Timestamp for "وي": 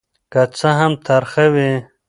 1.53-1.71